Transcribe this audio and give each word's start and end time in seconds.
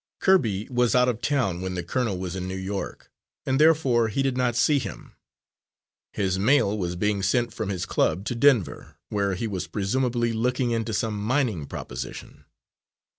Kirby 0.19 0.67
was 0.71 0.95
out 0.95 1.07
of 1.07 1.21
town 1.21 1.61
when 1.61 1.75
the 1.75 1.83
colonel 1.83 2.17
was 2.17 2.35
in 2.35 2.47
New 2.47 2.57
York, 2.57 3.11
and 3.45 3.59
therefore 3.59 4.07
he 4.07 4.23
did 4.23 4.35
not 4.35 4.55
see 4.55 4.79
him. 4.79 5.15
His 6.11 6.39
mail 6.39 6.75
was 6.75 6.95
being 6.95 7.21
sent 7.21 7.53
from 7.53 7.69
his 7.69 7.85
club 7.85 8.25
to 8.25 8.33
Denver, 8.33 8.97
where 9.09 9.35
he 9.35 9.45
was 9.45 9.67
presumably 9.67 10.33
looking 10.33 10.71
into 10.71 10.91
some 10.95 11.15
mining 11.21 11.67
proposition. 11.67 12.45